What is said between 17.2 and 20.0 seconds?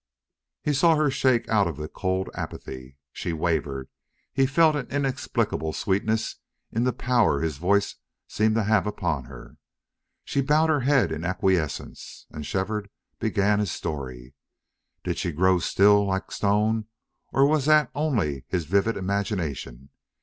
or was that only his vivid imagination?